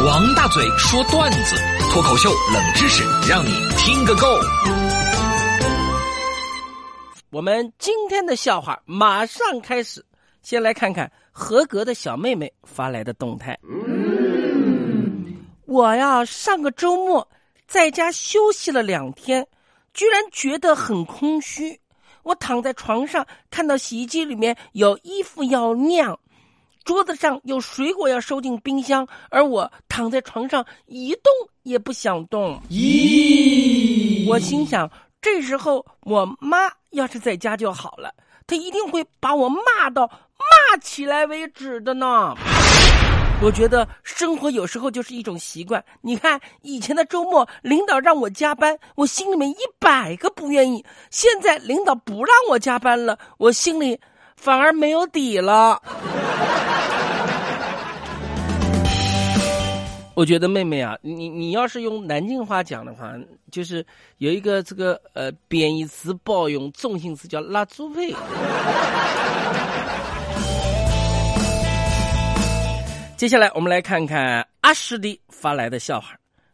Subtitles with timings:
[0.00, 1.54] 王大嘴说段子，
[1.92, 4.26] 脱口秀冷知识，让你听个够。
[7.30, 10.02] 我们今天的笑话马上开始，
[10.40, 13.56] 先来看看合格的小妹妹发来的动态。
[15.66, 17.28] 我呀，上个周末
[17.68, 19.46] 在家休息了两天，
[19.92, 21.78] 居然觉得很空虚。
[22.22, 26.18] 我躺在床上，看到洗衣机里面有衣服要晾，
[26.84, 31.24] 桌子上有水果要收进冰箱，而我躺在床上一动
[31.62, 32.60] 也不想动。
[32.70, 34.90] 咦，我心想。
[35.20, 38.12] 这时候，我妈要是在家就好了，
[38.44, 42.34] 她一定会把我骂到骂起来为止的呢。
[43.40, 45.84] 我觉得生活有时候就是一种习惯。
[46.00, 54.00] 你看，以前的周末，领导让我加班，我心里面一百个不愿意；现在领导不让我加班了，我心里
[54.36, 55.80] 反而没有底了。
[60.14, 63.14] 我觉得妹妹啊，你你要是用南京话讲的话，
[63.50, 63.82] 就是
[64.18, 68.14] 有一个这个呃贬义词包用，中性词叫拉猪配。
[73.16, 76.08] 接下来我们来看看阿师弟发来的笑话。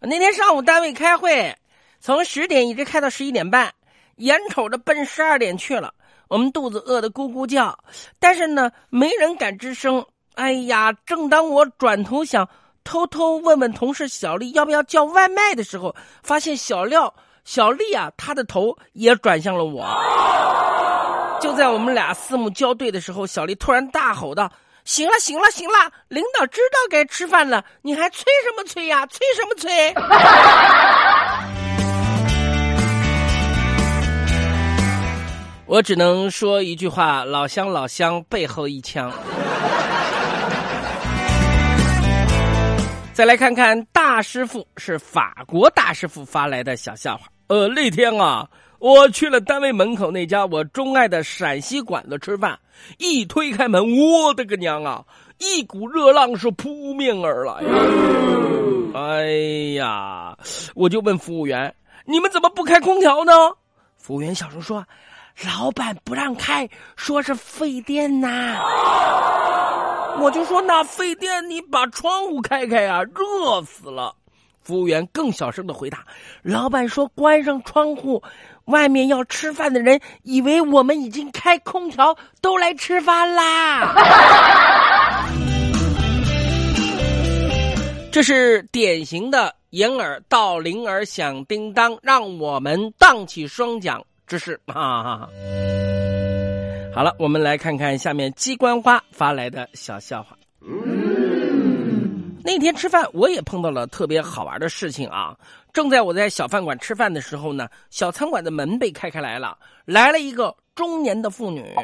[0.00, 1.56] 那天上午单位开会，
[2.00, 3.72] 从十点一直开到十一点半，
[4.16, 5.94] 眼瞅着奔十二点去了，
[6.26, 7.78] 我们肚子饿得咕咕叫，
[8.18, 10.04] 但是呢，没人敢吱声。
[10.34, 12.48] 哎呀，正当我转头想。
[12.84, 17.12] 偷偷问问同事小丽要不要叫外卖的时候，发现小廖、
[17.44, 19.86] 小丽啊，她的头也转向了我。
[21.40, 24.52] 就在我们俩四目交对的时候，小丽突然大吼道
[24.84, 29.06] ：“行了，行了，行了，领导知道该吃饭了，你还催什么催呀？
[29.06, 29.94] 催什么催？”
[35.66, 39.10] 我只能说一句话：老乡，老乡，背后一枪。
[43.14, 47.28] 再来看看大师傅是法国大师傅发来的小笑话。
[47.46, 48.48] 呃，那天啊，
[48.80, 52.58] 我去了单位门口那家我钟爱的陕西馆子吃饭，
[52.98, 55.04] 一推开门，我的个娘啊，
[55.38, 57.54] 一股热浪是扑面而来。
[58.94, 59.26] 哎
[59.78, 60.36] 呀，
[60.74, 61.72] 我就问服务员
[62.06, 63.32] ：“你们怎么不开空调呢？”
[63.96, 64.84] 服务员小声说
[65.46, 68.58] ：“老板不让开，说是费电呐。”
[70.20, 74.14] 我就说那费电，你把窗户开开呀，热死了。
[74.62, 76.04] 服务员更小声的回答
[76.42, 78.22] ：“老板说关上窗户，
[78.64, 83.94] 外面要吃饭的人以为我们已经开空调，都来吃饭啦。
[88.10, 95.28] ”这是典型的掩耳盗铃儿响叮当，让我们荡起双桨之势啊！
[96.94, 100.38] 好了，我们来看看下面鸡冠花发来的小笑话。
[102.44, 105.36] 那天吃饭，我也碰到了特别好玩的事情啊！
[105.72, 111.74] 正在我在小饭馆吃饭的时候呢，小餐馆的门被开开来了，来了一个中年的妇女。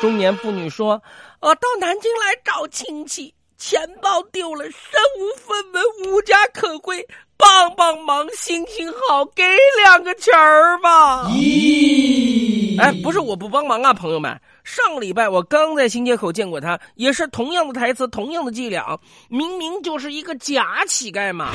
[0.00, 1.00] 中年妇女说
[1.40, 7.06] ：“我到南京来找亲戚，钱包丢了，身无分文，无家可归。”
[7.36, 9.42] 帮帮忙，行行好，给
[9.84, 11.26] 两个钱儿吧。
[11.28, 18.98] 咦，哎，不是我不帮忙啊，朋友们，上个礼拜我刚在新街口见过他，也是同样的台词，同样的伎俩，
[19.28, 21.50] 明明就是一个假乞丐嘛。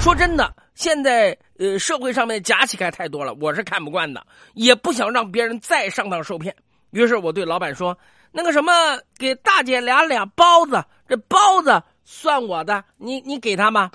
[0.00, 4.24] 说真的，现在呃社会上面假乞丐太多了，我是看不惯的，
[4.54, 6.54] 也不想让别人再上当受骗。
[6.90, 7.98] 于是我对老板说
[8.32, 8.72] ：“那个什么，
[9.18, 13.90] 给大姐俩俩包子，这包子算我的，你你给他吧。”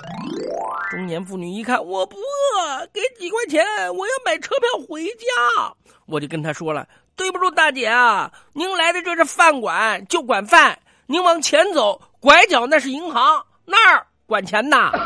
[0.94, 3.66] 中年妇女一看我不饿，给几块钱，
[3.96, 5.24] 我要买车票回家。
[6.06, 6.88] 我就跟他说了
[7.18, 10.78] ：“对不住，大姐啊，您来的这是饭馆，就管饭。
[11.08, 14.92] 您往前走，拐角那是银行，那儿管钱呐。”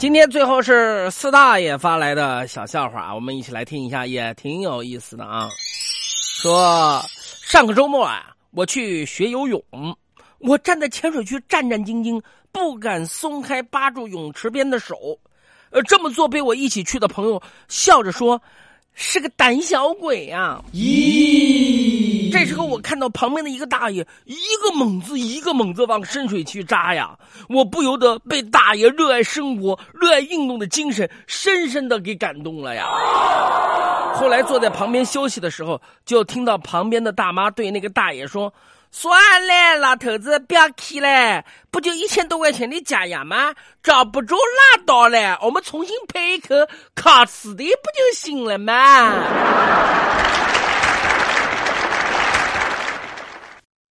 [0.00, 5.50] 今天最后是四大爷发来的小笑话，我们一起来听一下，也挺有意思的啊。
[6.40, 7.04] 说
[7.42, 9.62] 上个周末啊，我去学游泳。
[10.42, 15.16] 我站在浅水区战战兢兢，不敢松开扒住泳池边的手，
[15.70, 18.42] 呃，这么做被我一起去的朋友笑着说
[18.92, 27.16] ：“是个胆小鬼呀！”咦，这时候我看到旁边的一个大爷，一个猛子一个猛子往深水区扎呀，
[27.48, 32.84] 我不由得被大爷热爱生活、热爱运动的精神深深的给感动了呀。
[34.14, 38.52] 后来坐在旁边休息的时候，就听到旁边的大妈对那个大爷说。
[38.94, 43.54] 算了，老头子，不要气了，不就一千多块钱的假牙吗？
[43.82, 49.10] 找不着拉倒了，我们重新配一颗卡瓷的不就行了吗？